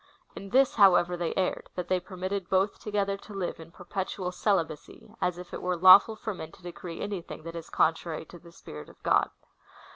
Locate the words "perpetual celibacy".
3.71-5.13